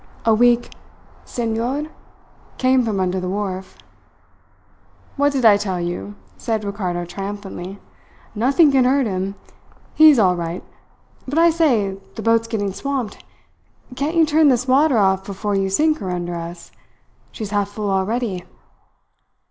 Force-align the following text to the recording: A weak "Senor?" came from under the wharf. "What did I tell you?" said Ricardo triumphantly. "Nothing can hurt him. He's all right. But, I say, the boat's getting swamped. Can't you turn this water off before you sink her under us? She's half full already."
A 0.25 0.33
weak 0.33 0.71
"Senor?" 1.25 1.83
came 2.57 2.83
from 2.83 2.99
under 2.99 3.19
the 3.19 3.29
wharf. 3.29 3.77
"What 5.15 5.31
did 5.31 5.45
I 5.45 5.57
tell 5.57 5.79
you?" 5.79 6.15
said 6.37 6.63
Ricardo 6.63 7.05
triumphantly. 7.05 7.77
"Nothing 8.33 8.71
can 8.71 8.85
hurt 8.85 9.05
him. 9.05 9.35
He's 9.93 10.17
all 10.17 10.35
right. 10.35 10.63
But, 11.27 11.37
I 11.37 11.51
say, 11.51 11.99
the 12.15 12.23
boat's 12.23 12.47
getting 12.47 12.73
swamped. 12.73 13.23
Can't 13.95 14.15
you 14.15 14.25
turn 14.25 14.47
this 14.49 14.67
water 14.67 14.97
off 14.97 15.23
before 15.23 15.53
you 15.53 15.69
sink 15.69 15.99
her 15.99 16.09
under 16.09 16.33
us? 16.33 16.71
She's 17.31 17.51
half 17.51 17.69
full 17.69 17.91
already." 17.91 18.43